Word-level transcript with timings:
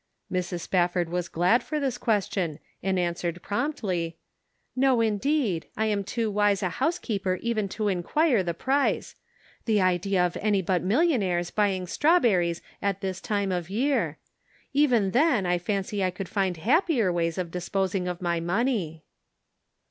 Mrs. 0.31 0.61
Spafford 0.61 1.09
was 1.09 1.29
glad 1.29 1.61
for 1.61 1.79
this 1.79 1.99
question, 1.99 2.57
and 2.81 2.97
answered 2.97 3.39
promptly: 3.43 4.17
36 4.73 4.73
The 4.73 4.79
Pocket 4.81 4.81
Measure." 4.81 4.93
No, 4.95 5.01
indeed; 5.01 5.65
I 5.77 5.85
am 5.85 6.03
too 6.03 6.31
wise 6.31 6.63
a 6.63 6.69
house 6.69 6.97
keeper 6.97 7.35
even 7.43 7.69
to 7.69 7.87
inquire 7.87 8.41
the 8.41 8.55
price. 8.55 9.13
The 9.65 9.79
idea 9.79 10.25
of 10.25 10.35
any 10.41 10.63
but 10.63 10.81
millionnaires 10.81 11.51
buying 11.51 11.85
strawberries 11.85 12.63
at 12.81 13.01
this 13.01 13.21
time 13.21 13.51
of 13.51 13.69
year! 13.69 14.17
Even 14.73 15.11
then 15.11 15.45
I 15.45 15.59
fancy 15.59 16.03
I 16.03 16.09
could 16.09 16.27
find 16.29 16.57
happier 16.57 17.13
ways 17.13 17.37
of 17.37 17.51
disposing 17.51 18.07
of 18.07 18.23
my 18.23 18.39
money." 18.39 19.03